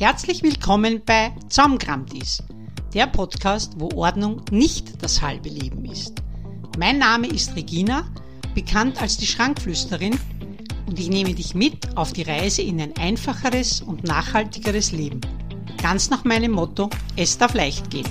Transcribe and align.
Herzlich 0.00 0.44
willkommen 0.44 1.02
bei 1.04 1.32
Zaumgramtis, 1.48 2.40
der 2.94 3.08
Podcast, 3.08 3.72
wo 3.78 3.90
Ordnung 3.96 4.42
nicht 4.52 5.02
das 5.02 5.20
halbe 5.20 5.48
Leben 5.48 5.84
ist. 5.86 6.22
Mein 6.78 6.98
Name 6.98 7.26
ist 7.26 7.56
Regina, 7.56 8.04
bekannt 8.54 9.02
als 9.02 9.16
die 9.16 9.26
Schrankflüsterin, 9.26 10.16
und 10.86 11.00
ich 11.00 11.08
nehme 11.08 11.34
dich 11.34 11.56
mit 11.56 11.96
auf 11.96 12.12
die 12.12 12.22
Reise 12.22 12.62
in 12.62 12.80
ein 12.80 12.96
einfacheres 12.96 13.82
und 13.82 14.04
nachhaltigeres 14.04 14.92
Leben. 14.92 15.20
Ganz 15.82 16.10
nach 16.10 16.22
meinem 16.22 16.52
Motto, 16.52 16.88
es 17.16 17.36
darf 17.36 17.54
leicht 17.54 17.90
gehen. 17.90 18.06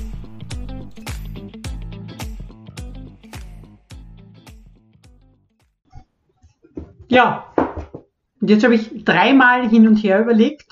Ja, 7.08 7.46
und 8.42 8.50
jetzt 8.50 8.66
habe 8.66 8.76
ich 8.76 9.06
dreimal 9.06 9.70
hin 9.70 9.88
und 9.88 9.96
her 10.04 10.20
überlegt, 10.20 10.67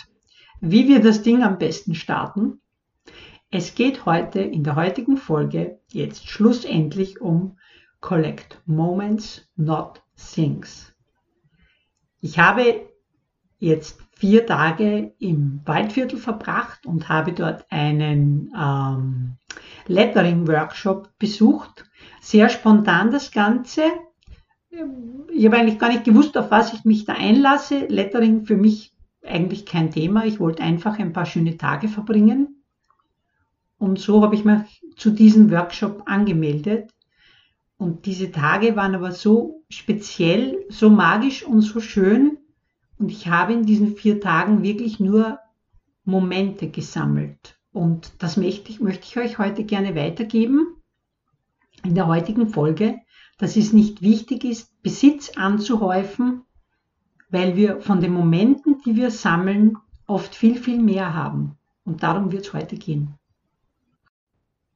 wie 0.61 0.87
wir 0.87 1.01
das 1.01 1.21
Ding 1.21 1.43
am 1.43 1.57
besten 1.57 1.95
starten. 1.95 2.61
Es 3.51 3.75
geht 3.75 4.05
heute 4.05 4.41
in 4.41 4.63
der 4.63 4.75
heutigen 4.75 5.17
Folge 5.17 5.79
jetzt 5.91 6.27
schlussendlich 6.27 7.21
um 7.21 7.57
Collect 8.01 8.61
Moments, 8.65 9.47
not 9.55 10.01
Things. 10.15 10.93
Ich 12.21 12.39
habe 12.39 12.87
jetzt 13.59 13.99
vier 14.15 14.45
Tage 14.45 15.13
im 15.19 15.61
Waldviertel 15.65 16.17
verbracht 16.17 16.85
und 16.85 17.09
habe 17.09 17.33
dort 17.33 17.65
einen 17.69 18.51
ähm, 18.57 19.37
Lettering-Workshop 19.87 21.09
besucht. 21.19 21.85
Sehr 22.21 22.49
spontan 22.49 23.11
das 23.11 23.31
Ganze. 23.31 23.83
Ich 25.33 25.45
habe 25.45 25.57
eigentlich 25.57 25.79
gar 25.79 25.89
nicht 25.89 26.03
gewusst, 26.03 26.37
auf 26.37 26.51
was 26.51 26.73
ich 26.73 26.85
mich 26.85 27.05
da 27.05 27.13
einlasse. 27.13 27.85
Lettering 27.87 28.45
für 28.45 28.57
mich 28.57 28.94
eigentlich 29.25 29.65
kein 29.65 29.91
Thema. 29.91 30.25
Ich 30.25 30.39
wollte 30.39 30.63
einfach 30.63 30.99
ein 30.99 31.13
paar 31.13 31.25
schöne 31.25 31.57
Tage 31.57 31.87
verbringen. 31.87 32.63
Und 33.77 33.99
so 33.99 34.21
habe 34.21 34.35
ich 34.35 34.45
mich 34.45 34.81
zu 34.95 35.11
diesem 35.11 35.51
Workshop 35.51 36.03
angemeldet. 36.05 36.91
Und 37.77 38.05
diese 38.05 38.31
Tage 38.31 38.75
waren 38.75 38.95
aber 38.95 39.11
so 39.11 39.63
speziell, 39.69 40.65
so 40.69 40.89
magisch 40.89 41.43
und 41.43 41.61
so 41.61 41.79
schön. 41.79 42.37
Und 42.97 43.11
ich 43.11 43.27
habe 43.27 43.53
in 43.53 43.65
diesen 43.65 43.95
vier 43.97 44.21
Tagen 44.21 44.63
wirklich 44.63 44.99
nur 44.99 45.39
Momente 46.05 46.69
gesammelt. 46.69 47.59
Und 47.73 48.13
das 48.19 48.37
möchte 48.37 48.71
ich, 48.71 48.79
möchte 48.79 49.05
ich 49.05 49.17
euch 49.17 49.37
heute 49.37 49.65
gerne 49.65 49.95
weitergeben 49.95 50.77
in 51.83 51.93
der 51.93 52.07
heutigen 52.07 52.47
Folge, 52.47 52.99
dass 53.37 53.57
es 53.57 53.73
nicht 53.73 54.01
wichtig 54.01 54.45
ist, 54.45 54.81
Besitz 54.81 55.31
anzuhäufen, 55.35 56.44
weil 57.29 57.55
wir 57.55 57.81
von 57.81 58.01
den 58.01 58.13
Momenten, 58.13 58.81
die 58.85 58.95
wir 58.95 59.11
sammeln, 59.11 59.77
oft 60.07 60.35
viel, 60.35 60.55
viel 60.57 60.79
mehr 60.79 61.13
haben. 61.13 61.57
Und 61.83 62.03
darum 62.03 62.31
wird 62.31 62.45
es 62.47 62.53
heute 62.53 62.75
gehen. 62.75 63.15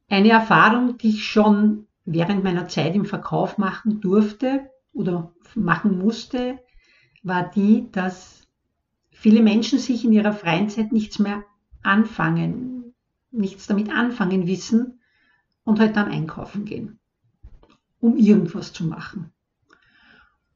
Eine 0.10 0.30
Erfahrung, 0.30 0.98
die 0.98 1.10
ich 1.10 1.26
schon 1.26 1.88
während 2.06 2.44
meiner 2.44 2.68
Zeit 2.68 2.96
im 2.96 3.06
Verkauf 3.06 3.58
machen 3.58 4.02
durfte 4.02 4.70
oder 4.94 5.32
machen 5.56 6.00
musste, 6.00 6.60
war 7.22 7.50
die, 7.50 7.92
dass 7.92 8.48
viele 9.12 9.42
Menschen 9.42 9.78
sich 9.78 10.06
in 10.06 10.14
ihrer 10.14 10.34
freien 10.34 10.70
Zeit 10.70 10.92
nichts 10.92 11.20
mehr 11.20 11.44
anfangen, 11.84 12.96
nichts 13.32 13.68
damit 13.68 13.92
anfangen 13.92 14.48
wissen 14.48 15.00
und 15.64 15.80
halt 15.80 15.96
dann 15.96 16.12
einkaufen 16.12 16.66
gehen, 16.66 17.00
um 18.00 18.18
irgendwas 18.18 18.74
zu 18.74 18.86
machen. 18.86 19.32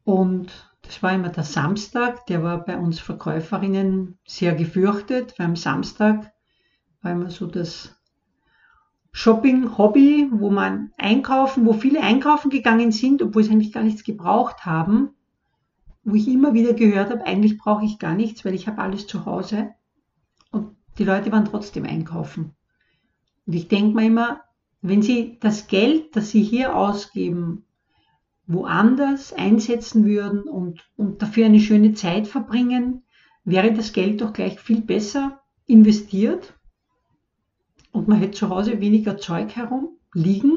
Und 0.04 0.52
das 0.82 1.02
war 1.02 1.14
immer 1.14 1.30
der 1.30 1.44
Samstag, 1.44 2.26
der 2.28 2.44
war 2.44 2.66
bei 2.66 2.78
uns 2.78 3.00
Verkäuferinnen 3.00 4.18
sehr 4.26 4.54
gefürchtet, 4.54 5.38
weil 5.38 5.48
am 5.48 5.56
Samstag 5.56 6.32
war 7.02 7.12
immer 7.12 7.30
so 7.30 7.48
das 7.48 7.96
Shopping-Hobby, 9.12 10.30
wo 10.31 10.50
man 10.50 10.92
einkaufen, 10.98 11.66
wo 11.66 11.74
viele 11.74 12.02
einkaufen 12.02 12.50
gegangen 12.50 12.92
sind, 12.92 13.22
obwohl 13.22 13.44
sie 13.44 13.52
eigentlich 13.52 13.72
gar 13.72 13.84
nichts 13.84 14.03
gebraucht 14.03 14.66
haben, 14.66 15.12
wo 16.03 16.16
ich 16.16 16.28
immer 16.28 16.53
wieder 16.53 16.74
gehört 16.74 17.12
habe, 17.12 17.25
eigentlich 17.25 17.58
brauche 17.58 17.85
ich 17.85 18.00
gar 18.00 18.16
nichts, 18.16 18.44
weil 18.44 18.56
ich 18.56 18.68
habe 18.68 18.81
alles 18.81 19.08
zu 19.08 19.25
Hause. 19.25 19.70
Und 20.52 20.75
die 20.97 21.06
Leute 21.06 21.31
waren 21.31 21.46
trotzdem 21.46 21.85
einkaufen. 21.85 22.56
Und 23.46 23.53
ich 23.53 23.68
denke 23.68 23.96
mir 23.96 24.08
immer, 24.08 24.41
wenn 24.81 25.02
sie 25.02 25.38
das 25.40 25.68
Geld, 25.68 26.16
das 26.16 26.31
sie 26.31 26.44
hier 26.44 26.75
ausgeben, 26.75 27.66
woanders 28.46 29.34
einsetzen 29.34 30.06
würden 30.06 30.44
und, 30.44 30.90
und 30.98 31.22
dafür 31.22 31.46
eine 31.46 31.59
schöne 31.59 31.94
Zeit 31.94 32.28
verbringen, 32.28 33.04
wäre 33.46 33.74
das 33.74 33.94
Geld 33.94 34.22
doch 34.22 34.34
gleich 34.34 34.59
viel 34.59 34.81
besser 34.81 35.42
investiert 35.66 36.53
und 37.92 38.08
man 38.08 38.20
hätte 38.20 38.38
zu 38.38 38.50
Hause 38.50 38.82
weniger 38.82 39.18
Zeug 39.18 39.56
herum 39.56 39.98
liegen 40.14 40.52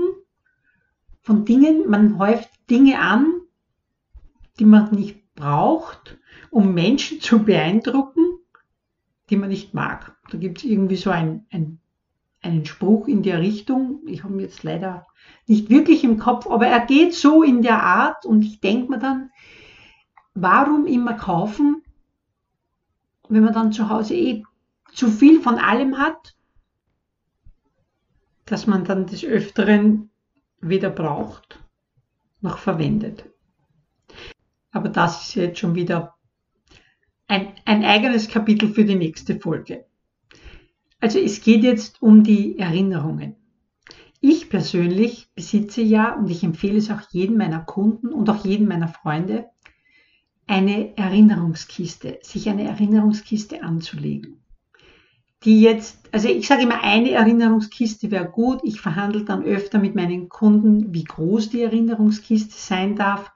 von 1.27 1.45
Dingen, 1.45 1.91
man 1.91 2.19
häuft 2.19 2.49
Dinge 2.71 3.01
an, 3.01 3.41
die 4.61 4.65
man 4.65 4.95
nicht 4.95 5.35
braucht, 5.35 6.19
um 6.51 6.73
Menschen 6.73 7.21
zu 7.21 7.41
beeindrucken, 7.41 8.39
die 9.29 9.37
man 9.37 9.49
nicht 9.49 9.75
mag. 9.75 10.17
Da 10.31 10.39
gibt 10.39 10.59
es 10.59 10.65
irgendwie 10.65 10.95
so 10.95 11.11
ein, 11.11 11.45
ein, 11.51 11.81
einen 12.47 12.65
Spruch 12.65 13.09
in 13.09 13.23
der 13.23 13.41
Richtung. 13.41 14.01
Ich 14.07 14.25
habe 14.25 14.35
ihn 14.35 14.41
jetzt 14.41 14.63
leider 14.63 15.07
nicht 15.47 15.71
wirklich 15.71 16.05
im 16.05 16.19
Kopf, 16.19 16.47
aber 16.47 16.67
er 16.67 16.85
geht 16.85 17.15
so 17.15 17.43
in 17.43 17.63
der 17.63 17.83
Art 17.83 18.25
und 18.25 18.43
ich 18.43 18.61
denke 18.61 18.91
mir 18.91 18.99
dann, 18.99 19.31
warum 20.35 20.87
immer 20.87 21.15
kaufen, 21.15 21.83
wenn 23.29 23.45
man 23.45 23.55
dann 23.55 23.73
zu 23.73 23.89
Hause 23.89 24.15
eh 24.15 24.43
zu 24.93 25.11
viel 25.11 25.41
von 25.41 25.57
allem 25.57 25.99
hat 25.99 26.37
dass 28.47 28.67
man 28.67 28.85
dann 28.85 29.07
des 29.07 29.25
Öfteren 29.25 30.11
weder 30.61 30.89
braucht 30.89 31.63
noch 32.41 32.59
verwendet. 32.59 33.29
Aber 34.71 34.89
das 34.89 35.29
ist 35.29 35.35
jetzt 35.35 35.59
schon 35.59 35.75
wieder 35.75 36.15
ein, 37.27 37.53
ein 37.65 37.85
eigenes 37.85 38.29
Kapitel 38.29 38.73
für 38.73 38.85
die 38.85 38.95
nächste 38.95 39.39
Folge. 39.39 39.87
Also 41.01 41.19
es 41.19 41.41
geht 41.43 41.63
jetzt 41.63 42.03
um 42.03 42.25
die 42.25 42.59
Erinnerungen. 42.59 43.37
Ich 44.21 44.49
persönlich 44.49 45.29
besitze 45.35 45.83
ja, 45.83 46.15
und 46.15 46.31
ich 46.31 46.43
empfehle 46.43 46.79
es 46.79 46.91
auch 46.91 47.03
jedem 47.11 47.37
meiner 47.37 47.61
Kunden 47.61 48.09
und 48.09 48.29
auch 48.31 48.45
jedem 48.45 48.69
meiner 48.69 48.89
Freunde, 48.89 49.47
eine 50.47 50.97
Erinnerungskiste, 50.97 52.19
sich 52.23 52.49
eine 52.49 52.65
Erinnerungskiste 52.65 53.63
anzulegen 53.63 54.41
die 55.47 55.61
jetzt, 55.61 56.09
also 56.13 56.29
ich 56.29 56.47
sage 56.49 56.63
immer, 56.63 56.83
eine 56.83 57.13
Erinnerungskiste 57.13 58.11
wäre 58.11 58.29
gut. 58.29 58.61
Ich 58.65 58.81
verhandle 58.81 59.25
dann 59.25 59.45
öfter 59.45 59.79
mit 59.79 59.95
meinen 59.95 60.29
Kunden, 60.29 60.93
wie 60.93 61.05
groß 61.05 61.51
die 61.51 61.63
Erinnerungskiste 61.63 62.55
sein 62.57 62.97
darf. 62.97 63.31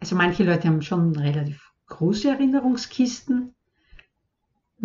Also 0.00 0.16
manche 0.16 0.42
Leute 0.42 0.68
haben 0.68 0.80
schon 0.80 1.14
relativ 1.14 1.72
große 1.88 2.30
Erinnerungskisten. 2.30 3.54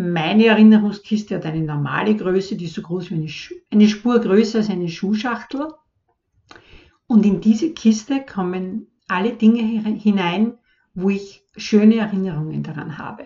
Meine 0.02 0.46
Erinnerungskiste 0.46 1.36
hat 1.36 1.46
eine 1.46 1.60
normale 1.60 2.16
Größe, 2.16 2.56
die 2.56 2.66
ist 2.66 2.76
so 2.76 2.82
groß 2.82 3.12
wie 3.12 3.16
eine, 3.16 3.28
eine 3.70 3.90
Spur 3.90 4.18
größer 4.22 4.60
als 4.60 4.70
eine 4.70 4.88
Schuhschachtel. 4.88 5.74
Und 7.06 7.26
in 7.26 7.42
diese 7.42 7.74
Kiste 7.74 8.22
kommen 8.22 8.88
alle 9.10 9.34
Dinge 9.34 9.62
hinein, 9.62 10.58
wo 10.94 11.10
ich 11.10 11.44
schöne 11.58 11.98
Erinnerungen 11.98 12.64
daran 12.64 12.98
habe 12.98 13.26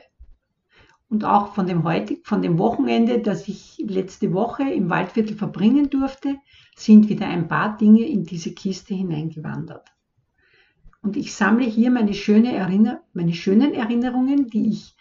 und 1.10 1.26
auch 1.26 1.54
von 1.54 1.68
dem, 1.68 1.84
heutig, 1.84 2.26
von 2.26 2.42
dem 2.42 2.58
Wochenende, 2.58 3.20
das 3.20 3.48
ich 3.48 3.78
letzte 3.78 4.34
Woche 4.34 4.64
im 4.64 4.90
Waldviertel 4.90 5.38
verbringen 5.38 5.92
durfte, 5.92 6.38
sind 6.76 7.08
wieder 7.08 7.28
ein 7.28 7.48
paar 7.48 7.78
Dinge 7.78 8.04
in 8.08 8.24
diese 8.24 8.52
Kiste 8.52 8.96
hineingewandert. 8.96 9.90
Und 11.04 11.18
ich 11.18 11.36
sammle 11.36 11.66
hier 11.66 11.92
meine, 11.92 12.16
schöne 12.16 12.56
Erinner 12.56 13.04
meine 13.14 13.34
schönen 13.34 13.76
Erinnerungen, 13.76 14.48
die 14.48 14.70
ich 14.70 14.96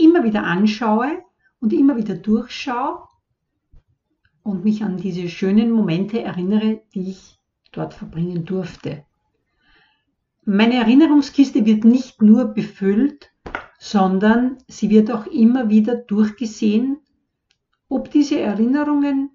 immer 0.00 0.24
wieder 0.24 0.44
anschaue 0.44 1.22
und 1.60 1.72
immer 1.72 1.96
wieder 1.96 2.14
durchschaue 2.14 3.06
und 4.42 4.64
mich 4.64 4.82
an 4.82 4.96
diese 4.96 5.28
schönen 5.28 5.70
Momente 5.70 6.22
erinnere, 6.22 6.82
die 6.94 7.10
ich 7.10 7.38
dort 7.72 7.94
verbringen 7.94 8.44
durfte. 8.44 9.04
Meine 10.44 10.74
Erinnerungskiste 10.74 11.66
wird 11.66 11.84
nicht 11.84 12.22
nur 12.22 12.46
befüllt 12.46 13.30
sondern 13.82 14.58
sie 14.68 14.90
wird 14.90 15.10
auch 15.10 15.26
immer 15.26 15.70
wieder 15.70 15.96
durchgesehen, 15.96 16.98
ob 17.88 18.10
diese 18.10 18.38
Erinnerungen 18.38 19.30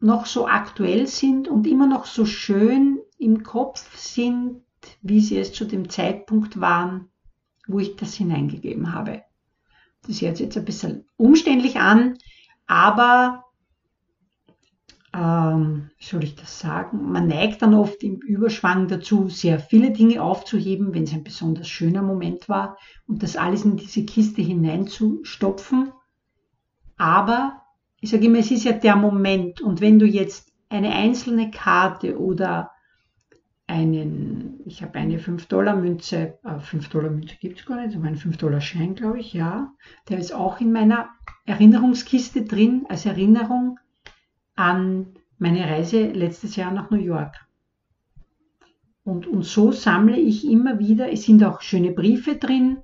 noch 0.00 0.24
so 0.24 0.48
aktuell 0.48 1.06
sind 1.06 1.46
und 1.46 1.66
immer 1.66 1.86
noch 1.86 2.06
so 2.06 2.24
schön 2.24 2.98
im 3.18 3.42
Kopf 3.42 3.94
sind, 3.98 4.62
wie 5.02 5.20
sie 5.20 5.36
es 5.36 5.52
zu 5.52 5.66
dem 5.66 5.90
Zeitpunkt 5.90 6.60
waren, 6.60 7.10
wo 7.66 7.78
ich 7.78 7.96
das 7.96 8.14
hineingegeben 8.14 8.92
habe. 8.92 9.22
Das 10.06 10.20
hört 10.20 10.36
sich 10.36 10.46
jetzt 10.46 10.56
ein 10.56 10.64
bisschen 10.64 11.06
umständlich 11.16 11.78
an, 11.78 12.18
aber 12.66 13.44
ähm, 15.14 15.90
wie 15.98 16.04
soll 16.04 16.24
ich 16.24 16.34
das 16.34 16.58
sagen, 16.58 17.10
man 17.12 17.28
neigt 17.28 17.62
dann 17.62 17.74
oft 17.74 18.02
im 18.02 18.16
Überschwang 18.16 18.88
dazu, 18.88 19.28
sehr 19.28 19.60
viele 19.60 19.92
Dinge 19.92 20.20
aufzuheben, 20.20 20.92
wenn 20.92 21.04
es 21.04 21.12
ein 21.12 21.24
besonders 21.24 21.68
schöner 21.68 22.02
Moment 22.02 22.48
war 22.48 22.76
und 23.06 23.22
das 23.22 23.36
alles 23.36 23.64
in 23.64 23.76
diese 23.76 24.04
Kiste 24.04 24.42
hineinzustopfen. 24.42 25.92
Aber 26.96 27.62
ich 28.00 28.10
sage 28.10 28.26
immer, 28.26 28.38
es 28.38 28.50
ist 28.50 28.64
ja 28.64 28.72
der 28.72 28.96
Moment. 28.96 29.60
Und 29.60 29.80
wenn 29.80 29.98
du 29.98 30.06
jetzt 30.06 30.52
eine 30.68 30.90
einzelne 30.90 31.50
Karte 31.50 32.18
oder 32.18 32.70
einen, 33.66 34.60
ich 34.66 34.82
habe 34.82 34.98
eine 34.98 35.18
5-Dollar-Münze, 35.18 36.38
äh, 36.44 36.48
5-Dollar-Münze 36.48 37.36
gibt 37.40 37.60
es 37.60 37.66
gar 37.66 37.84
nicht, 37.84 37.96
aber 37.96 38.06
einen 38.06 38.18
5-Dollar-Schein, 38.18 38.94
glaube 38.94 39.20
ich, 39.20 39.32
ja. 39.32 39.72
Der 40.08 40.18
ist 40.18 40.32
auch 40.32 40.60
in 40.60 40.72
meiner 40.72 41.08
Erinnerungskiste 41.46 42.42
drin, 42.42 42.84
als 42.88 43.06
Erinnerung 43.06 43.78
an 44.54 45.14
meine 45.38 45.64
Reise 45.68 46.08
letztes 46.08 46.56
Jahr 46.56 46.72
nach 46.72 46.90
New 46.90 46.98
York. 46.98 47.34
Und, 49.02 49.26
und 49.26 49.44
so 49.44 49.72
sammle 49.72 50.16
ich 50.16 50.48
immer 50.48 50.78
wieder, 50.78 51.12
es 51.12 51.24
sind 51.24 51.42
auch 51.44 51.60
schöne 51.60 51.90
Briefe 51.90 52.36
drin, 52.36 52.78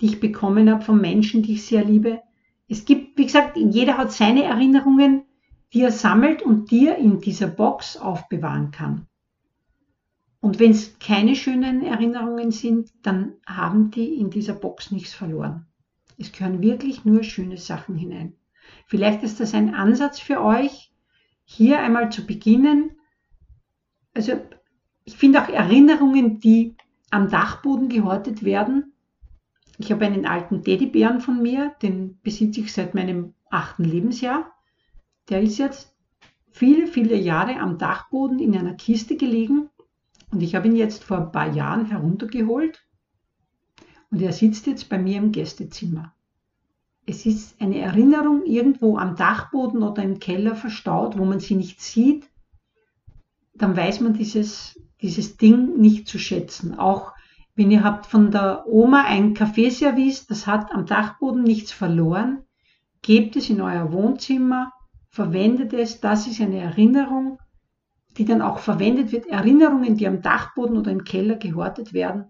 die 0.00 0.06
ich 0.06 0.20
bekommen 0.20 0.70
habe 0.70 0.82
von 0.82 1.00
Menschen, 1.00 1.42
die 1.42 1.54
ich 1.54 1.66
sehr 1.66 1.84
liebe. 1.84 2.22
Es 2.68 2.84
gibt, 2.84 3.18
wie 3.18 3.26
gesagt, 3.26 3.56
jeder 3.56 3.98
hat 3.98 4.12
seine 4.12 4.44
Erinnerungen, 4.44 5.24
die 5.72 5.82
er 5.82 5.92
sammelt 5.92 6.42
und 6.42 6.70
die 6.70 6.88
er 6.88 6.96
in 6.96 7.20
dieser 7.20 7.48
Box 7.48 7.96
aufbewahren 7.96 8.70
kann. 8.70 9.07
Und 10.40 10.60
wenn 10.60 10.70
es 10.70 10.98
keine 10.98 11.34
schönen 11.34 11.84
Erinnerungen 11.84 12.52
sind, 12.52 12.92
dann 13.02 13.34
haben 13.44 13.90
die 13.90 14.14
in 14.14 14.30
dieser 14.30 14.54
Box 14.54 14.92
nichts 14.92 15.12
verloren. 15.12 15.66
Es 16.16 16.32
gehören 16.32 16.62
wirklich 16.62 17.04
nur 17.04 17.22
schöne 17.22 17.56
Sachen 17.56 17.96
hinein. 17.96 18.34
Vielleicht 18.86 19.22
ist 19.22 19.40
das 19.40 19.54
ein 19.54 19.74
Ansatz 19.74 20.20
für 20.20 20.42
euch, 20.42 20.92
hier 21.44 21.80
einmal 21.80 22.10
zu 22.12 22.24
beginnen. 22.26 22.92
Also 24.14 24.40
ich 25.04 25.16
finde 25.16 25.42
auch 25.42 25.48
Erinnerungen, 25.48 26.38
die 26.38 26.76
am 27.10 27.30
Dachboden 27.30 27.88
gehortet 27.88 28.44
werden. 28.44 28.92
Ich 29.78 29.90
habe 29.90 30.04
einen 30.04 30.26
alten 30.26 30.62
Teddybären 30.62 31.20
von 31.20 31.40
mir, 31.42 31.74
den 31.82 32.20
besitze 32.22 32.60
ich 32.60 32.72
seit 32.72 32.94
meinem 32.94 33.34
achten 33.50 33.84
Lebensjahr. 33.84 34.52
Der 35.30 35.40
ist 35.40 35.58
jetzt 35.58 35.94
viele, 36.50 36.86
viele 36.86 37.16
Jahre 37.16 37.58
am 37.60 37.78
Dachboden 37.78 38.38
in 38.38 38.56
einer 38.56 38.74
Kiste 38.74 39.16
gelegen 39.16 39.70
und 40.30 40.42
ich 40.42 40.54
habe 40.54 40.68
ihn 40.68 40.76
jetzt 40.76 41.04
vor 41.04 41.18
ein 41.18 41.32
paar 41.32 41.52
Jahren 41.52 41.86
heruntergeholt 41.86 42.82
und 44.10 44.20
er 44.22 44.32
sitzt 44.32 44.66
jetzt 44.66 44.88
bei 44.88 44.98
mir 44.98 45.18
im 45.18 45.32
Gästezimmer. 45.32 46.14
Es 47.06 47.24
ist 47.24 47.60
eine 47.60 47.78
Erinnerung 47.78 48.44
irgendwo 48.44 48.98
am 48.98 49.16
Dachboden 49.16 49.82
oder 49.82 50.02
im 50.02 50.18
Keller 50.18 50.54
verstaut, 50.54 51.16
wo 51.16 51.24
man 51.24 51.40
sie 51.40 51.54
nicht 51.54 51.80
sieht. 51.80 52.28
Dann 53.54 53.76
weiß 53.76 54.00
man 54.00 54.12
dieses 54.12 54.78
dieses 55.00 55.36
Ding 55.36 55.78
nicht 55.78 56.08
zu 56.08 56.18
schätzen. 56.18 56.78
Auch 56.78 57.12
wenn 57.54 57.70
ihr 57.70 57.82
habt 57.82 58.06
von 58.06 58.30
der 58.30 58.66
Oma 58.66 59.04
ein 59.04 59.34
Kaffeeservice, 59.34 60.26
das 60.26 60.46
hat 60.46 60.72
am 60.72 60.86
Dachboden 60.86 61.42
nichts 61.42 61.72
verloren, 61.72 62.44
gebt 63.02 63.36
es 63.36 63.50
in 63.50 63.60
euer 63.60 63.92
Wohnzimmer, 63.92 64.72
verwendet 65.08 65.72
es, 65.72 66.00
das 66.00 66.26
ist 66.26 66.40
eine 66.40 66.58
Erinnerung, 66.58 67.38
die 68.18 68.24
dann 68.24 68.42
auch 68.42 68.58
verwendet 68.58 69.12
wird. 69.12 69.26
Erinnerungen, 69.26 69.96
die 69.96 70.06
am 70.06 70.20
Dachboden 70.20 70.76
oder 70.76 70.90
im 70.90 71.04
Keller 71.04 71.36
gehortet 71.36 71.92
werden, 71.92 72.26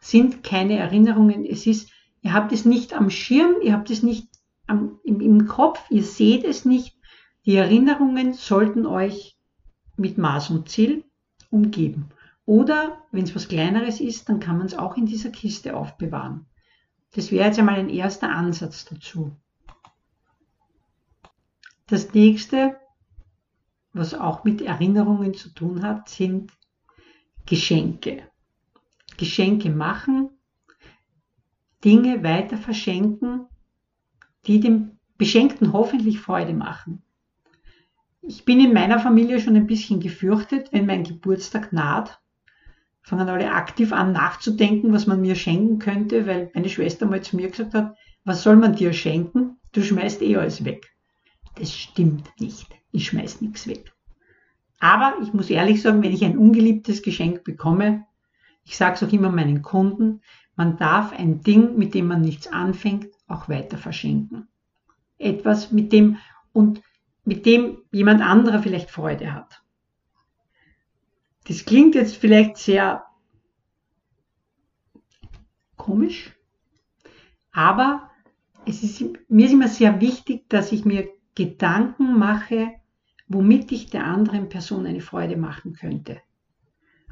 sind 0.00 0.42
keine 0.42 0.78
Erinnerungen. 0.78 1.44
Es 1.44 1.66
ist, 1.66 1.90
ihr 2.20 2.34
habt 2.34 2.52
es 2.52 2.64
nicht 2.64 2.94
am 2.94 3.10
Schirm, 3.10 3.56
ihr 3.62 3.72
habt 3.72 3.90
es 3.90 4.02
nicht 4.02 4.28
am, 4.66 4.98
im, 5.02 5.20
im 5.20 5.46
Kopf, 5.46 5.80
ihr 5.90 6.04
seht 6.04 6.44
es 6.44 6.64
nicht. 6.64 6.96
Die 7.46 7.56
Erinnerungen 7.56 8.34
sollten 8.34 8.86
euch 8.86 9.38
mit 9.96 10.18
Maß 10.18 10.50
und 10.50 10.68
Ziel 10.68 11.04
umgeben. 11.50 12.10
Oder 12.44 12.98
wenn 13.10 13.24
es 13.24 13.34
was 13.34 13.48
Kleineres 13.48 14.00
ist, 14.00 14.28
dann 14.28 14.40
kann 14.40 14.58
man 14.58 14.66
es 14.66 14.76
auch 14.76 14.96
in 14.96 15.06
dieser 15.06 15.30
Kiste 15.30 15.74
aufbewahren. 15.74 16.46
Das 17.12 17.32
wäre 17.32 17.46
jetzt 17.46 17.58
einmal 17.58 17.76
ein 17.76 17.88
erster 17.88 18.30
Ansatz 18.30 18.84
dazu. 18.84 19.32
Das 21.86 22.12
nächste, 22.14 22.76
was 23.92 24.14
auch 24.14 24.44
mit 24.44 24.62
Erinnerungen 24.62 25.34
zu 25.34 25.50
tun 25.50 25.82
hat, 25.82 26.08
sind 26.08 26.52
Geschenke. 27.46 28.22
Geschenke 29.16 29.70
machen, 29.70 30.30
Dinge 31.84 32.22
weiter 32.22 32.56
verschenken, 32.56 33.46
die 34.46 34.60
dem 34.60 34.98
Beschenkten 35.18 35.72
hoffentlich 35.72 36.20
Freude 36.20 36.54
machen. 36.54 37.02
Ich 38.22 38.44
bin 38.44 38.60
in 38.60 38.72
meiner 38.72 38.98
Familie 38.98 39.40
schon 39.40 39.56
ein 39.56 39.66
bisschen 39.66 40.00
gefürchtet, 40.00 40.72
wenn 40.72 40.86
mein 40.86 41.04
Geburtstag 41.04 41.72
naht. 41.72 42.20
Fangen 43.02 43.28
alle 43.28 43.52
aktiv 43.52 43.92
an 43.92 44.12
nachzudenken, 44.12 44.92
was 44.92 45.06
man 45.06 45.20
mir 45.20 45.34
schenken 45.34 45.78
könnte, 45.78 46.26
weil 46.26 46.50
meine 46.54 46.68
Schwester 46.68 47.06
mal 47.06 47.22
zu 47.22 47.36
mir 47.36 47.50
gesagt 47.50 47.74
hat, 47.74 47.96
was 48.24 48.42
soll 48.42 48.56
man 48.56 48.76
dir 48.76 48.92
schenken? 48.92 49.56
Du 49.72 49.82
schmeißt 49.82 50.22
eh 50.22 50.36
alles 50.36 50.64
weg. 50.64 50.94
Das 51.56 51.74
stimmt 51.74 52.28
nicht. 52.38 52.79
Ich 52.92 53.06
schmeiß 53.06 53.40
nichts 53.40 53.66
weg. 53.66 53.92
Aber 54.78 55.14
ich 55.22 55.32
muss 55.32 55.50
ehrlich 55.50 55.82
sagen, 55.82 56.02
wenn 56.02 56.12
ich 56.12 56.24
ein 56.24 56.38
ungeliebtes 56.38 57.02
Geschenk 57.02 57.44
bekomme, 57.44 58.06
ich 58.64 58.76
sage 58.76 58.94
es 58.94 59.02
auch 59.02 59.12
immer 59.12 59.30
meinen 59.30 59.62
Kunden, 59.62 60.22
man 60.56 60.76
darf 60.76 61.12
ein 61.12 61.42
Ding, 61.42 61.76
mit 61.76 61.94
dem 61.94 62.06
man 62.06 62.20
nichts 62.20 62.46
anfängt, 62.48 63.08
auch 63.28 63.48
weiter 63.48 63.78
verschenken. 63.78 64.48
Etwas, 65.18 65.70
mit 65.70 65.92
dem, 65.92 66.16
und 66.52 66.82
mit 67.24 67.46
dem 67.46 67.78
jemand 67.92 68.22
anderer 68.22 68.62
vielleicht 68.62 68.90
Freude 68.90 69.34
hat. 69.34 69.62
Das 71.46 71.64
klingt 71.64 71.94
jetzt 71.94 72.16
vielleicht 72.16 72.56
sehr 72.56 73.04
komisch, 75.76 76.36
aber 77.52 78.10
es 78.66 78.82
ist, 78.82 79.02
mir 79.28 79.46
ist 79.46 79.52
immer 79.52 79.68
sehr 79.68 80.00
wichtig, 80.00 80.48
dass 80.48 80.72
ich 80.72 80.84
mir 80.84 81.08
Gedanken 81.34 82.18
mache, 82.18 82.79
womit 83.30 83.70
ich 83.70 83.88
der 83.90 84.04
anderen 84.04 84.48
Person 84.48 84.86
eine 84.86 85.00
Freude 85.00 85.36
machen 85.36 85.72
könnte. 85.72 86.18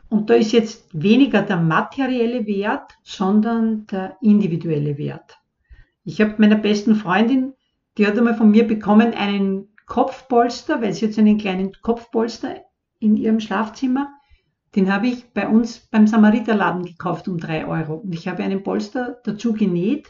Und 0.08 0.30
da 0.30 0.34
ist 0.34 0.52
jetzt 0.52 1.00
weniger 1.00 1.42
der 1.42 1.58
materielle 1.58 2.44
Wert, 2.46 2.98
sondern 3.04 3.86
der 3.86 4.16
individuelle 4.20 4.98
Wert. 4.98 5.38
Ich 6.04 6.20
habe 6.20 6.34
meiner 6.38 6.56
besten 6.56 6.96
Freundin, 6.96 7.52
die 7.96 8.06
hat 8.06 8.18
einmal 8.18 8.34
von 8.34 8.50
mir 8.50 8.66
bekommen 8.66 9.14
einen 9.14 9.68
Kopfpolster, 9.86 10.82
weil 10.82 10.92
sie 10.92 11.06
jetzt 11.06 11.18
einen 11.18 11.38
kleinen 11.38 11.72
Kopfpolster 11.82 12.64
in 12.98 13.16
ihrem 13.16 13.38
Schlafzimmer. 13.38 14.08
Den 14.74 14.92
habe 14.92 15.06
ich 15.06 15.32
bei 15.32 15.46
uns 15.46 15.78
beim 15.78 16.08
Samariterladen 16.08 16.84
gekauft 16.84 17.28
um 17.28 17.38
drei 17.38 17.64
Euro. 17.64 17.94
Und 17.94 18.12
ich 18.12 18.26
habe 18.26 18.42
einen 18.42 18.64
Polster 18.64 19.20
dazu 19.24 19.52
genäht 19.52 20.08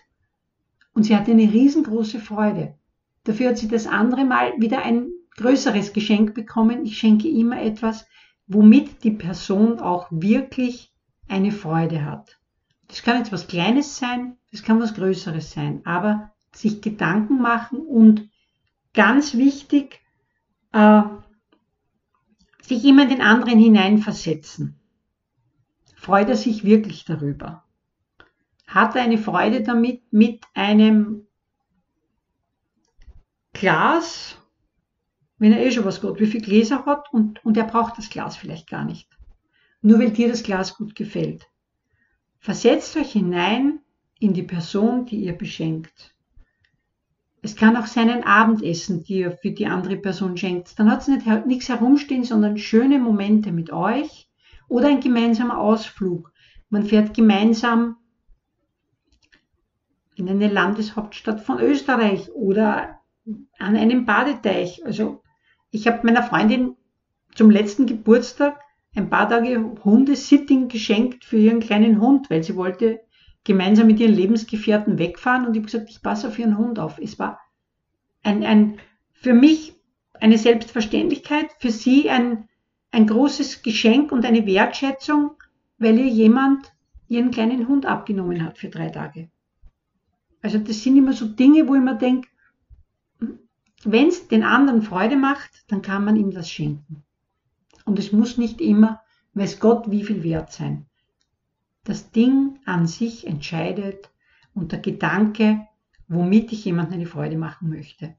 und 0.94 1.02
sie 1.02 1.14
hatte 1.14 1.32
eine 1.32 1.52
riesengroße 1.52 2.18
Freude. 2.18 2.76
Dafür 3.24 3.50
hat 3.50 3.58
sie 3.58 3.68
das 3.68 3.86
andere 3.86 4.24
Mal 4.24 4.52
wieder 4.58 4.82
ein 4.82 5.10
größeres 5.38 5.92
Geschenk 5.92 6.34
bekommen. 6.34 6.84
Ich 6.84 6.98
schenke 6.98 7.28
immer 7.28 7.60
etwas, 7.62 8.06
womit 8.46 9.04
die 9.04 9.12
Person 9.12 9.80
auch 9.80 10.08
wirklich 10.10 10.92
eine 11.28 11.52
Freude 11.52 12.04
hat. 12.04 12.38
Das 12.88 13.02
kann 13.02 13.18
jetzt 13.18 13.32
was 13.32 13.46
Kleines 13.46 13.98
sein, 13.98 14.36
das 14.50 14.62
kann 14.62 14.80
was 14.80 14.94
Größeres 14.94 15.52
sein, 15.52 15.82
aber 15.84 16.32
sich 16.52 16.80
Gedanken 16.80 17.40
machen 17.40 17.80
und 17.80 18.30
ganz 18.94 19.34
wichtig, 19.34 20.00
äh, 20.72 21.02
sich 22.62 22.84
immer 22.84 23.04
in 23.04 23.10
den 23.10 23.22
anderen 23.22 23.58
hineinversetzen. 23.58 24.78
Freut 25.94 26.28
er 26.28 26.36
sich 26.36 26.64
wirklich 26.64 27.04
darüber? 27.04 27.64
Hat 28.66 28.96
er 28.96 29.02
eine 29.02 29.18
Freude 29.18 29.62
damit, 29.62 30.02
mit 30.12 30.44
einem 30.54 31.26
Glas, 33.52 34.38
wenn 35.38 35.52
er 35.52 35.64
eh 35.64 35.70
schon 35.70 35.84
was 35.84 36.00
gut, 36.00 36.20
wie 36.20 36.26
viel 36.26 36.40
Gläser 36.40 36.84
hat 36.84 37.12
und, 37.12 37.44
und 37.44 37.56
er 37.56 37.64
braucht 37.64 37.98
das 37.98 38.10
Glas 38.10 38.36
vielleicht 38.36 38.68
gar 38.68 38.84
nicht. 38.84 39.08
Nur 39.80 39.98
weil 39.98 40.10
dir 40.10 40.28
das 40.28 40.42
Glas 40.42 40.76
gut 40.76 40.94
gefällt. 40.94 41.46
Versetzt 42.40 42.96
euch 42.96 43.12
hinein 43.12 43.80
in 44.18 44.32
die 44.32 44.42
Person, 44.42 45.06
die 45.06 45.24
ihr 45.24 45.36
beschenkt. 45.36 46.14
Es 47.40 47.54
kann 47.54 47.76
auch 47.76 47.86
sein 47.86 48.10
ein 48.10 48.24
Abendessen, 48.24 49.04
die 49.04 49.18
ihr 49.18 49.32
für 49.32 49.52
die 49.52 49.66
andere 49.66 49.96
Person 49.96 50.36
schenkt. 50.36 50.78
Dann 50.78 50.90
hat 50.90 51.02
es 51.02 51.08
nicht 51.08 51.46
nichts 51.46 51.68
herumstehen, 51.68 52.24
sondern 52.24 52.58
schöne 52.58 52.98
Momente 52.98 53.52
mit 53.52 53.72
euch 53.72 54.28
oder 54.68 54.88
ein 54.88 55.00
gemeinsamer 55.00 55.58
Ausflug. 55.58 56.32
Man 56.68 56.84
fährt 56.84 57.14
gemeinsam 57.14 57.96
in 60.16 60.28
eine 60.28 60.48
Landeshauptstadt 60.48 61.40
von 61.40 61.60
Österreich 61.60 62.30
oder 62.32 63.00
an 63.58 63.76
einem 63.76 64.04
Badeteich. 64.04 64.84
Also 64.84 65.22
ich 65.70 65.86
habe 65.86 66.06
meiner 66.06 66.22
Freundin 66.22 66.76
zum 67.34 67.50
letzten 67.50 67.86
Geburtstag 67.86 68.60
ein 68.94 69.10
paar 69.10 69.28
Tage 69.28 69.76
Hundesitting 69.84 70.68
geschenkt 70.68 71.24
für 71.24 71.38
ihren 71.38 71.60
kleinen 71.60 72.00
Hund, 72.00 72.30
weil 72.30 72.42
sie 72.42 72.56
wollte 72.56 73.00
gemeinsam 73.44 73.86
mit 73.86 74.00
ihren 74.00 74.14
Lebensgefährten 74.14 74.98
wegfahren 74.98 75.46
und 75.46 75.54
ich 75.54 75.62
habe 75.62 75.70
gesagt, 75.70 75.90
ich 75.90 76.02
passe 76.02 76.28
auf 76.28 76.38
ihren 76.38 76.58
Hund 76.58 76.78
auf. 76.78 76.98
Es 76.98 77.18
war 77.18 77.38
ein, 78.22 78.44
ein, 78.44 78.78
für 79.12 79.34
mich 79.34 79.74
eine 80.20 80.38
Selbstverständlichkeit, 80.38 81.46
für 81.58 81.70
sie 81.70 82.10
ein, 82.10 82.48
ein 82.90 83.06
großes 83.06 83.62
Geschenk 83.62 84.10
und 84.12 84.24
eine 84.24 84.46
Wertschätzung, 84.46 85.32
weil 85.78 85.98
ihr 85.98 86.08
jemand 86.08 86.72
ihren 87.06 87.30
kleinen 87.30 87.68
Hund 87.68 87.86
abgenommen 87.86 88.44
hat 88.44 88.58
für 88.58 88.68
drei 88.68 88.90
Tage. 88.90 89.30
Also 90.42 90.58
das 90.58 90.82
sind 90.82 90.96
immer 90.96 91.12
so 91.12 91.26
Dinge, 91.26 91.68
wo 91.68 91.74
ich 91.74 91.82
mir 91.82 91.96
denke, 91.96 92.28
wenn 93.84 94.08
es 94.08 94.28
den 94.28 94.42
anderen 94.42 94.82
Freude 94.82 95.16
macht, 95.16 95.50
dann 95.68 95.82
kann 95.82 96.04
man 96.04 96.16
ihm 96.16 96.30
das 96.30 96.50
schenken. 96.50 97.04
Und 97.84 97.98
es 97.98 98.12
muss 98.12 98.36
nicht 98.36 98.60
immer, 98.60 99.00
weiß 99.34 99.60
Gott, 99.60 99.90
wie 99.90 100.04
viel 100.04 100.22
wert 100.22 100.52
sein. 100.52 100.86
Das 101.84 102.10
Ding 102.10 102.58
an 102.64 102.86
sich 102.86 103.26
entscheidet 103.26 104.10
und 104.52 104.72
der 104.72 104.80
Gedanke, 104.80 105.66
womit 106.08 106.52
ich 106.52 106.64
jemandem 106.64 106.94
eine 106.94 107.06
Freude 107.06 107.38
machen 107.38 107.70
möchte. 107.70 108.14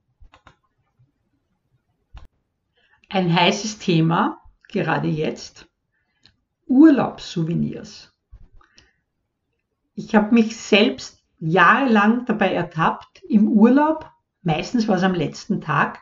Ein 3.09 3.33
heißes 3.33 3.79
Thema, 3.79 4.41
gerade 4.69 5.07
jetzt, 5.07 5.67
Urlaubssouvenirs. 6.67 8.13
Ich 9.95 10.15
habe 10.15 10.33
mich 10.33 10.55
selbst 10.55 11.23
jahrelang 11.39 12.25
dabei 12.25 12.53
ertappt, 12.53 13.23
im 13.23 13.49
Urlaub, 13.49 14.09
meistens 14.49 14.87
war 14.87 14.97
es 14.97 15.03
am 15.03 15.13
letzten 15.13 15.61
Tag, 15.61 15.99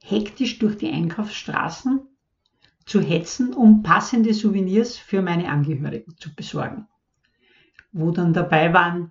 hektisch 0.00 0.60
durch 0.60 0.76
die 0.76 0.92
Einkaufsstraßen 0.92 2.00
zu 2.86 3.00
hetzen, 3.00 3.52
um 3.52 3.82
passende 3.82 4.32
Souvenirs 4.32 4.96
für 4.96 5.20
meine 5.20 5.48
Angehörigen 5.48 6.16
zu 6.16 6.32
besorgen. 6.32 6.86
Wo 7.90 8.12
dann 8.12 8.32
dabei 8.32 8.72
waren 8.72 9.10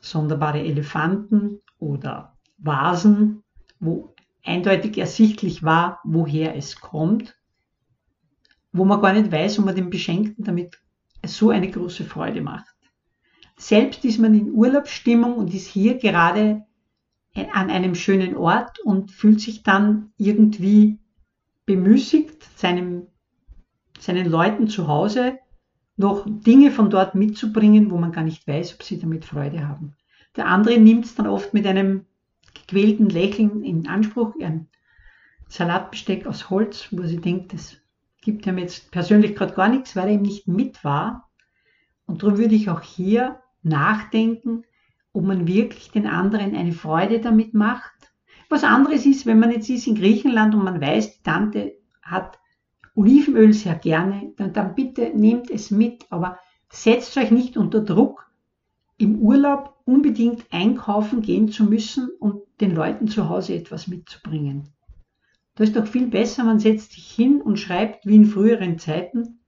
sonderbare 0.00 0.62
Elefanten 0.62 1.60
oder 1.78 2.38
Vasen, 2.56 3.42
wo 3.80 4.14
eindeutig 4.42 4.96
ersichtlich 4.96 5.62
war, 5.62 6.00
woher 6.04 6.56
es 6.56 6.80
kommt, 6.80 7.36
wo 8.72 8.86
man 8.86 9.02
gar 9.02 9.12
nicht 9.12 9.30
weiß, 9.30 9.58
ob 9.58 9.66
man 9.66 9.76
dem 9.76 9.90
Beschenkten 9.90 10.42
damit 10.42 10.80
so 11.24 11.50
eine 11.50 11.70
große 11.70 12.04
Freude 12.04 12.40
macht. 12.40 12.74
Selbst 13.56 14.04
ist 14.06 14.18
man 14.18 14.34
in 14.34 14.52
Urlaubsstimmung 14.52 15.34
und 15.34 15.52
ist 15.52 15.66
hier 15.66 15.98
gerade 15.98 16.64
an 17.34 17.70
einem 17.70 17.94
schönen 17.94 18.36
Ort 18.36 18.78
und 18.80 19.10
fühlt 19.10 19.40
sich 19.40 19.62
dann 19.62 20.12
irgendwie 20.16 20.98
bemüßigt, 21.66 22.58
seinem, 22.58 23.08
seinen 23.98 24.30
Leuten 24.30 24.68
zu 24.68 24.86
Hause 24.86 25.38
noch 25.96 26.26
Dinge 26.26 26.70
von 26.70 26.90
dort 26.90 27.14
mitzubringen, 27.14 27.90
wo 27.90 27.98
man 27.98 28.12
gar 28.12 28.24
nicht 28.24 28.46
weiß, 28.46 28.74
ob 28.74 28.82
sie 28.82 28.98
damit 28.98 29.24
Freude 29.24 29.66
haben. 29.66 29.96
Der 30.36 30.46
andere 30.46 30.78
nimmt 30.78 31.04
es 31.04 31.14
dann 31.14 31.26
oft 31.26 31.54
mit 31.54 31.66
einem 31.66 32.06
gequälten 32.52 33.08
Lächeln 33.08 33.62
in 33.62 33.86
Anspruch, 33.86 34.34
ein 34.40 34.68
Salatbesteck 35.48 36.26
aus 36.26 36.50
Holz, 36.50 36.88
wo 36.90 37.02
sie 37.04 37.20
denkt, 37.20 37.52
das 37.52 37.76
gibt 38.22 38.46
ihm 38.46 38.58
jetzt 38.58 38.90
persönlich 38.90 39.36
gerade 39.36 39.54
gar 39.54 39.68
nichts, 39.68 39.94
weil 39.94 40.08
er 40.08 40.14
ihm 40.14 40.22
nicht 40.22 40.48
mit 40.48 40.82
war. 40.82 41.30
Und 42.06 42.22
darum 42.22 42.38
würde 42.38 42.54
ich 42.54 42.70
auch 42.70 42.80
hier 42.80 43.40
nachdenken, 43.62 44.64
ob 45.14 45.24
man 45.24 45.46
wirklich 45.46 45.90
den 45.90 46.06
anderen 46.06 46.54
eine 46.54 46.72
Freude 46.72 47.20
damit 47.20 47.54
macht. 47.54 48.12
Was 48.50 48.64
anderes 48.64 49.06
ist, 49.06 49.24
wenn 49.24 49.38
man 49.38 49.50
jetzt 49.50 49.70
ist 49.70 49.86
in 49.86 49.94
Griechenland 49.94 50.54
und 50.54 50.64
man 50.64 50.80
weiß, 50.80 51.16
die 51.16 51.22
Tante 51.22 51.72
hat 52.02 52.38
Olivenöl 52.94 53.54
sehr 53.54 53.76
gerne, 53.76 54.32
dann, 54.36 54.52
dann 54.52 54.74
bitte 54.74 55.12
nehmt 55.14 55.50
es 55.50 55.70
mit, 55.70 56.04
aber 56.10 56.38
setzt 56.70 57.16
euch 57.16 57.30
nicht 57.30 57.56
unter 57.56 57.80
Druck, 57.80 58.30
im 58.98 59.18
Urlaub 59.18 59.80
unbedingt 59.84 60.44
einkaufen 60.52 61.22
gehen 61.22 61.48
zu 61.48 61.64
müssen 61.64 62.10
und 62.20 62.42
den 62.60 62.74
Leuten 62.74 63.08
zu 63.08 63.28
Hause 63.28 63.54
etwas 63.54 63.88
mitzubringen. 63.88 64.68
Da 65.54 65.64
ist 65.64 65.76
doch 65.76 65.86
viel 65.86 66.08
besser, 66.08 66.44
man 66.44 66.58
setzt 66.58 66.92
sich 66.92 67.10
hin 67.10 67.40
und 67.40 67.58
schreibt 67.58 68.06
wie 68.06 68.16
in 68.16 68.26
früheren 68.26 68.78
Zeiten 68.78 69.40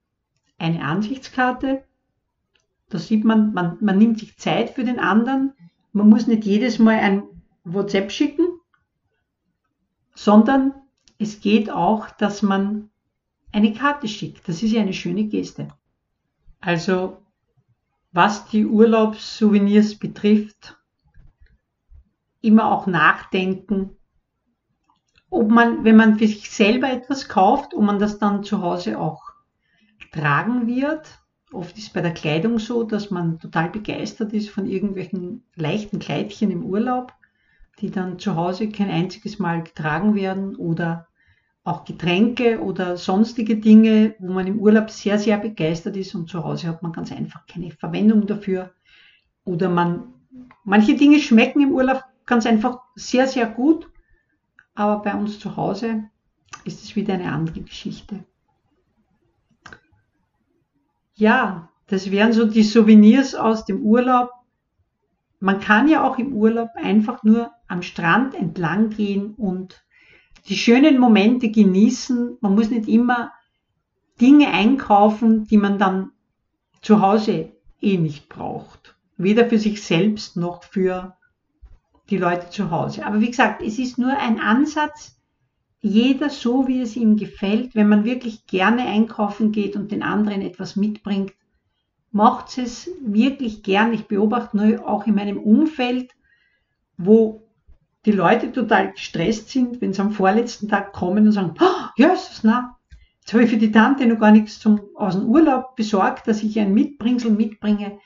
eine 0.57 0.83
Ansichtskarte. 0.83 1.83
Da 2.89 2.99
sieht 2.99 3.23
man, 3.23 3.53
man, 3.53 3.77
man 3.81 3.97
nimmt 3.97 4.19
sich 4.19 4.37
Zeit 4.37 4.71
für 4.71 4.83
den 4.83 4.99
anderen. 4.99 5.53
Man 5.91 6.09
muss 6.09 6.27
nicht 6.27 6.45
jedes 6.45 6.79
Mal 6.79 6.99
ein 6.99 7.23
WhatsApp 7.63 8.11
schicken, 8.11 8.45
sondern 10.15 10.73
es 11.19 11.41
geht 11.41 11.69
auch, 11.69 12.09
dass 12.11 12.41
man 12.41 12.89
eine 13.51 13.73
Karte 13.73 14.07
schickt. 14.07 14.47
Das 14.47 14.63
ist 14.63 14.71
ja 14.71 14.81
eine 14.81 14.93
schöne 14.93 15.25
Geste. 15.25 15.69
Also 16.59 17.17
was 18.11 18.47
die 18.47 18.65
Urlaubssouvenirs 18.65 19.95
betrifft, 19.95 20.77
immer 22.41 22.71
auch 22.71 22.87
nachdenken, 22.87 23.97
ob 25.29 25.49
man, 25.49 25.83
wenn 25.83 25.97
man 25.97 26.17
für 26.17 26.27
sich 26.27 26.49
selber 26.49 26.89
etwas 26.89 27.27
kauft, 27.27 27.73
ob 27.73 27.83
man 27.83 27.99
das 27.99 28.17
dann 28.17 28.43
zu 28.43 28.61
Hause 28.61 28.97
auch 28.97 29.33
tragen 30.11 30.67
wird. 30.67 31.19
Oft 31.51 31.77
ist 31.77 31.93
bei 31.93 32.01
der 32.01 32.13
Kleidung 32.13 32.59
so, 32.59 32.83
dass 32.83 33.09
man 33.09 33.39
total 33.39 33.69
begeistert 33.69 34.33
ist 34.33 34.49
von 34.49 34.65
irgendwelchen 34.65 35.43
leichten 35.55 35.99
Kleidchen 35.99 36.51
im 36.51 36.65
Urlaub, 36.65 37.13
die 37.79 37.89
dann 37.89 38.19
zu 38.19 38.35
Hause 38.35 38.69
kein 38.69 38.89
einziges 38.89 39.39
Mal 39.39 39.63
getragen 39.63 40.15
werden 40.15 40.55
oder 40.55 41.07
auch 41.63 41.85
Getränke 41.85 42.61
oder 42.61 42.97
sonstige 42.97 43.57
Dinge, 43.57 44.15
wo 44.19 44.31
man 44.31 44.47
im 44.47 44.59
Urlaub 44.59 44.89
sehr, 44.89 45.19
sehr 45.19 45.37
begeistert 45.37 45.97
ist 45.97 46.15
und 46.15 46.29
zu 46.29 46.43
Hause 46.43 46.67
hat 46.67 46.81
man 46.81 46.93
ganz 46.93 47.11
einfach 47.11 47.45
keine 47.45 47.71
Verwendung 47.71 48.25
dafür. 48.25 48.71
Oder 49.43 49.69
man, 49.69 50.13
manche 50.63 50.95
Dinge 50.95 51.19
schmecken 51.19 51.61
im 51.61 51.71
Urlaub 51.71 52.03
ganz 52.25 52.45
einfach 52.45 52.79
sehr, 52.95 53.27
sehr 53.27 53.47
gut, 53.47 53.89
aber 54.75 55.01
bei 55.01 55.13
uns 55.13 55.39
zu 55.39 55.57
Hause 55.57 56.05
ist 56.63 56.83
es 56.83 56.95
wieder 56.95 57.13
eine 57.13 57.31
andere 57.31 57.61
Geschichte. 57.61 58.23
Ja, 61.17 61.69
das 61.87 62.11
wären 62.11 62.31
so 62.31 62.45
die 62.45 62.61
Souvenirs 62.61 63.33
aus 63.33 63.65
dem 63.65 63.81
Urlaub. 63.81 64.29
Man 65.39 65.59
kann 65.59 65.87
ja 65.87 66.07
auch 66.07 66.19
im 66.19 66.33
Urlaub 66.33 66.69
einfach 66.75 67.23
nur 67.23 67.51
am 67.67 67.81
Strand 67.81 68.35
entlang 68.35 68.91
gehen 68.91 69.33
und 69.33 69.83
die 70.47 70.55
schönen 70.55 70.99
Momente 70.99 71.49
genießen. 71.49 72.37
Man 72.39 72.53
muss 72.53 72.69
nicht 72.69 72.87
immer 72.87 73.31
Dinge 74.21 74.49
einkaufen, 74.49 75.45
die 75.45 75.57
man 75.57 75.79
dann 75.79 76.11
zu 76.83 77.01
Hause 77.01 77.51
eh 77.81 77.97
nicht 77.97 78.29
braucht. 78.29 78.95
Weder 79.17 79.47
für 79.47 79.57
sich 79.57 79.81
selbst 79.81 80.37
noch 80.37 80.63
für 80.63 81.17
die 82.11 82.17
Leute 82.17 82.51
zu 82.51 82.69
Hause. 82.69 83.07
Aber 83.07 83.21
wie 83.21 83.31
gesagt, 83.31 83.63
es 83.63 83.79
ist 83.79 83.97
nur 83.97 84.15
ein 84.15 84.39
Ansatz, 84.39 85.16
jeder 85.81 86.29
so, 86.29 86.67
wie 86.67 86.81
es 86.81 86.95
ihm 86.95 87.17
gefällt. 87.17 87.75
Wenn 87.75 87.89
man 87.89 88.03
wirklich 88.03 88.45
gerne 88.47 88.85
einkaufen 88.85 89.51
geht 89.51 89.75
und 89.75 89.91
den 89.91 90.03
anderen 90.03 90.41
etwas 90.41 90.75
mitbringt, 90.75 91.33
macht 92.11 92.57
es 92.57 92.89
wirklich 93.01 93.63
gern. 93.63 93.93
Ich 93.93 94.07
beobachte 94.07 94.57
nur 94.57 94.87
auch 94.87 95.05
in 95.05 95.15
meinem 95.15 95.37
Umfeld, 95.37 96.11
wo 96.97 97.47
die 98.05 98.11
Leute 98.11 98.51
total 98.51 98.93
gestresst 98.93 99.49
sind, 99.49 99.81
wenn 99.81 99.93
sie 99.93 100.01
am 100.01 100.11
vorletzten 100.11 100.69
Tag 100.69 100.93
kommen 100.93 101.25
und 101.25 101.33
sagen, 101.33 101.53
oh, 101.59 101.87
Jesus, 101.95 102.41
na, 102.43 102.77
jetzt 103.19 103.33
habe 103.33 103.43
ich 103.43 103.49
für 103.49 103.57
die 103.57 103.71
Tante 103.71 104.05
noch 104.05 104.19
gar 104.19 104.31
nichts 104.31 104.59
zum, 104.59 104.81
aus 104.95 105.15
dem 105.15 105.27
Urlaub 105.27 105.75
besorgt, 105.75 106.27
dass 106.27 106.41
ich 106.41 106.59
ein 106.59 106.73
Mitbringsel 106.73 107.31
mitbringe. 107.31 107.99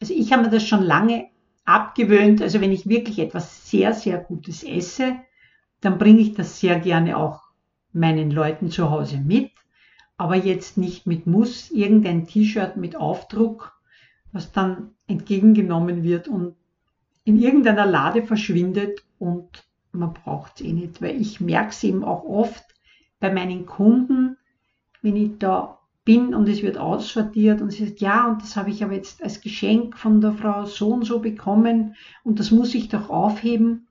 Also 0.00 0.14
ich 0.14 0.32
habe 0.32 0.44
mir 0.44 0.50
das 0.50 0.66
schon 0.66 0.82
lange 0.82 1.26
abgewöhnt. 1.64 2.40
Also 2.40 2.60
wenn 2.60 2.72
ich 2.72 2.88
wirklich 2.88 3.18
etwas 3.18 3.68
sehr, 3.68 3.92
sehr 3.92 4.18
Gutes 4.18 4.62
esse, 4.62 5.16
dann 5.80 5.98
bringe 5.98 6.20
ich 6.20 6.34
das 6.34 6.60
sehr 6.60 6.78
gerne 6.80 7.16
auch 7.16 7.42
meinen 7.92 8.30
Leuten 8.30 8.70
zu 8.70 8.90
Hause 8.90 9.18
mit. 9.18 9.50
Aber 10.16 10.36
jetzt 10.36 10.76
nicht 10.78 11.06
mit 11.06 11.26
Muss, 11.26 11.70
irgendein 11.70 12.26
T-Shirt 12.26 12.76
mit 12.76 12.96
Aufdruck, 12.96 13.80
was 14.32 14.52
dann 14.52 14.90
entgegengenommen 15.06 16.02
wird 16.02 16.28
und 16.28 16.54
in 17.24 17.38
irgendeiner 17.38 17.86
Lade 17.86 18.22
verschwindet 18.22 19.04
und 19.18 19.64
man 19.92 20.14
braucht 20.14 20.56
es 20.56 20.66
eh 20.66 20.72
nicht, 20.72 21.00
weil 21.00 21.20
ich 21.20 21.40
merke 21.40 21.70
es 21.70 21.84
eben 21.84 22.04
auch 22.04 22.24
oft 22.24 22.64
bei 23.20 23.32
meinen 23.32 23.66
Kunden, 23.66 24.36
wenn 25.02 25.16
ich 25.16 25.38
da 25.38 25.78
bin 26.04 26.34
und 26.34 26.48
es 26.48 26.62
wird 26.62 26.78
aussortiert 26.78 27.60
und 27.60 27.70
sie 27.70 27.86
sagt, 27.86 28.00
ja, 28.00 28.28
und 28.28 28.42
das 28.42 28.56
habe 28.56 28.70
ich 28.70 28.82
aber 28.82 28.94
jetzt 28.94 29.22
als 29.22 29.40
Geschenk 29.40 29.98
von 29.98 30.20
der 30.20 30.32
Frau 30.32 30.64
so 30.64 30.88
und 30.88 31.04
so 31.04 31.20
bekommen 31.20 31.94
und 32.24 32.40
das 32.40 32.50
muss 32.50 32.74
ich 32.74 32.88
doch 32.88 33.10
aufheben. 33.10 33.88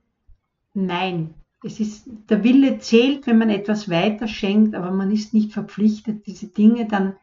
Nein, 0.74 1.34
es 1.62 1.80
ist, 1.80 2.08
der 2.28 2.44
Wille 2.44 2.78
zählt, 2.78 3.26
wenn 3.26 3.38
man 3.38 3.50
etwas 3.50 3.88
weiter 3.88 4.28
schenkt, 4.28 4.74
aber 4.74 4.90
man 4.90 5.10
ist 5.10 5.34
nicht 5.34 5.52
verpflichtet, 5.52 6.26
diese 6.26 6.48
Dinge 6.48 6.86
dann 6.86 7.16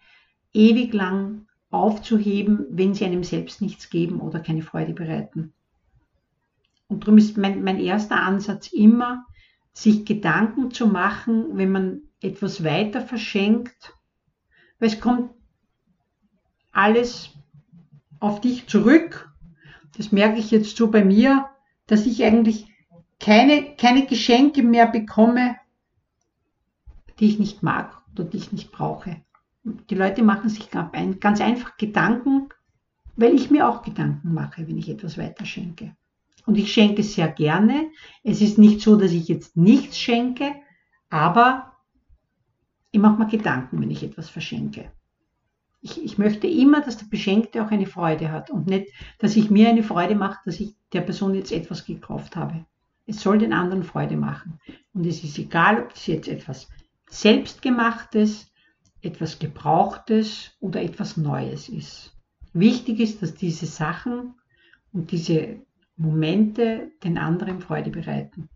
ewig 0.54 0.94
lang 0.94 1.48
aufzuheben, 1.70 2.65
wenn 2.70 2.94
sie 2.94 3.06
einem 3.06 3.24
selbst 3.24 3.62
nichts 3.62 3.89
geben 3.89 4.20
oder 4.20 4.39
keine 4.39 4.62
Freude 4.62 4.94
bereiten. 4.94 5.54
Und 6.88 7.04
darum 7.04 7.18
ist 7.18 7.38
mein, 7.38 7.63
mein 7.63 7.80
erster 7.80 8.22
Ansatz 8.22 8.68
immer, 8.68 9.25
sich 9.74 10.06
Gedanken 10.06 10.72
zu 10.72 10.88
machen, 10.88 11.58
wenn 11.58 11.72
man 11.72 12.01
etwas 12.22 12.63
weiter 12.63 13.01
verschenkt, 13.01 13.94
weil 14.80 14.89
es 14.89 15.00
kommt 15.00 15.32
alles 16.72 17.32
auf 18.20 18.42
dich 18.42 18.68
zurück. 18.68 19.30
Das 19.98 20.12
merke 20.12 20.39
ich 20.39 20.51
jetzt 20.51 20.77
so 20.77 20.92
bei 20.92 21.04
mir, 21.04 21.46
dass 21.88 22.06
ich 22.06 22.24
eigentlich 22.24 22.68
keine, 23.25 23.75
keine 23.75 24.05
Geschenke 24.05 24.62
mehr 24.62 24.86
bekomme, 24.86 25.55
die 27.20 27.25
ich 27.25 27.39
nicht 27.39 27.63
mag 27.63 28.03
oder 28.13 28.24
die 28.24 28.38
ich 28.38 28.51
nicht 28.51 28.72
brauche. 28.72 29.20
Die 29.63 29.96
Leute 29.96 30.22
machen 30.22 30.48
sich 30.48 30.70
ganz 30.70 31.41
einfach 31.41 31.75
Gedanken, 31.77 32.50
weil 33.15 33.34
ich 33.34 33.50
mir 33.50 33.67
auch 33.67 33.82
Gedanken 33.82 34.32
mache, 34.32 34.67
wenn 34.67 34.77
ich 34.77 34.89
etwas 34.89 35.17
weiterschenke. 35.17 35.96
und 36.46 36.55
ich 36.60 36.72
schenke 36.72 37.01
sehr 37.01 37.27
gerne. 37.27 37.89
Es 38.24 38.41
ist 38.41 38.60
nicht 38.60 38.82
so, 38.82 38.96
dass 38.96 39.12
ich 39.12 39.27
jetzt 39.27 39.58
nichts 39.58 39.98
schenke, 39.98 40.53
aber 41.10 41.74
ich 42.91 43.00
mache 43.00 43.17
mir 43.17 43.27
Gedanken, 43.27 43.82
wenn 43.82 43.89
ich 43.89 44.03
etwas 44.03 44.29
verschenke. 44.29 44.91
Ich, 45.82 46.03
ich, 46.03 46.20
möchte 46.20 46.46
immer, 46.46 46.82
dass 46.82 46.98
der 46.98 47.08
Beschenkte 47.08 47.63
auch 47.63 47.72
eine 47.72 47.88
Freude 47.88 48.32
hat 48.32 48.51
und 48.51 48.67
nicht, 48.67 48.91
dass 49.17 49.36
ich 49.36 49.50
mir 49.50 49.70
eine 49.70 49.82
Freude 49.82 50.13
mache, 50.13 50.38
dass 50.46 50.60
ich 50.60 50.75
der 50.94 51.01
Person 51.01 51.34
jetzt 51.34 51.51
etwas 51.51 51.86
gekauft 51.86 52.36
habe. 52.36 52.65
Es 53.05 53.21
soll 53.21 53.38
den 53.38 53.53
anderen 53.53 53.83
Freude 53.83 54.17
machen. 54.17 54.59
Und 54.93 55.05
es 55.05 55.24
ist 55.24 55.38
egal, 55.38 55.83
ob 55.83 55.93
es 55.93 56.07
jetzt 56.07 56.27
etwas 56.27 56.67
Selbstgemachtes, 57.09 58.51
etwas 59.01 59.39
Gebrauchtes 59.39 60.51
oder 60.59 60.81
etwas 60.81 61.17
Neues 61.17 61.69
ist. 61.69 62.15
Wichtig 62.53 63.00
ist, 63.00 63.21
dass 63.21 63.35
diese 63.35 63.65
Sachen 63.65 64.35
und 64.91 65.12
diese 65.12 65.62
Momente 65.97 66.91
den 67.03 67.17
anderen 67.17 67.62
Freude 67.62 67.91
bereiten. 67.91 68.50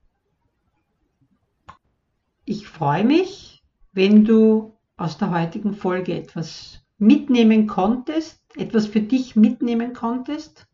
Ich 2.45 2.67
freue 2.67 3.03
mich, 3.03 3.63
wenn 3.91 4.25
du 4.25 4.77
aus 4.97 5.17
der 5.17 5.31
heutigen 5.31 5.73
Folge 5.73 6.15
etwas 6.15 6.81
mitnehmen 6.97 7.67
konntest, 7.67 8.41
etwas 8.55 8.87
für 8.87 9.01
dich 9.01 9.35
mitnehmen 9.35 9.93
konntest, 9.93 10.67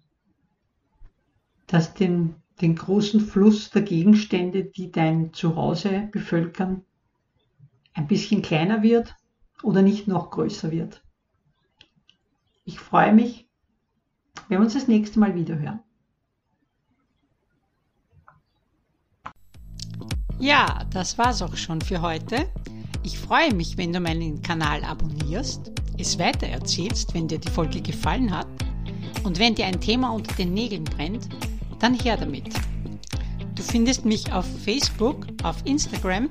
das 1.68 1.94
den, 1.94 2.36
den 2.62 2.76
großen 2.76 3.20
Fluss 3.20 3.70
der 3.70 3.82
Gegenstände, 3.82 4.64
die 4.64 4.92
dein 4.92 5.34
Zuhause 5.34 6.10
bevölkern, 6.12 6.84
ein 7.94 8.08
bisschen 8.08 8.42
kleiner 8.42 8.82
wird 8.82 9.16
oder 9.64 9.82
nicht 9.82 10.08
noch 10.08 10.32
größer 10.32 10.72
wird. 10.72 11.04
Ich 12.64 12.80
freue 12.80 13.14
mich, 13.14 13.48
wenn 14.48 14.60
wir 14.60 14.66
uns 14.66 14.74
das 14.74 14.88
nächste 14.88 15.20
Mal 15.20 15.36
wieder 15.36 15.58
hören. 15.58 15.80
Ja, 20.40 20.86
das 20.92 21.18
war's 21.18 21.42
auch 21.42 21.56
schon 21.56 21.80
für 21.82 22.02
heute. 22.02 22.52
Ich 23.04 23.18
freue 23.18 23.54
mich, 23.54 23.78
wenn 23.78 23.94
du 23.94 24.00
meinen 24.00 24.42
Kanal 24.42 24.84
abonnierst, 24.84 25.72
es 25.98 26.20
weitererzählst, 26.20 27.14
wenn 27.14 27.28
dir 27.28 27.40
die 27.40 27.50
Folge 27.50 27.82
gefallen 27.82 28.36
hat 28.36 28.48
und 29.24 29.40
wenn 29.40 29.56
dir 29.56 29.66
ein 29.66 29.80
Thema 29.80 30.10
unter 30.10 30.36
den 30.36 30.54
Nägeln 30.54 30.84
brennt, 30.84 31.30
dann 31.86 31.94
her 31.94 32.18
damit. 32.18 32.46
Du 33.54 33.62
findest 33.62 34.06
mich 34.06 34.32
auf 34.34 34.46
Facebook, 34.64 35.28
auf 35.44 35.58
Instagram 35.66 36.30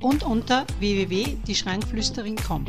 und 0.00 0.22
unter 0.22 0.64
www.dieschrankflüsterin.com. 0.78 2.64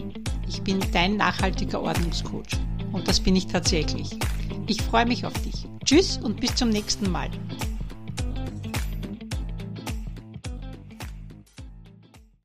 Ich 0.47 0.61
bin 0.61 0.81
dein 0.91 1.15
nachhaltiger 1.15 1.81
Ordnungscoach 1.81 2.59
und 2.91 3.07
das 3.07 3.21
bin 3.21 3.38
ich 3.38 3.47
tatsächlich. 3.47 4.09
Ich 4.67 4.81
freue 4.81 5.05
mich 5.05 5.25
auf 5.25 5.33
dich. 5.43 5.65
Tschüss 5.85 6.17
und 6.17 6.41
bis 6.41 6.53
zum 6.55 6.69
nächsten 6.69 7.09
Mal. 7.09 7.29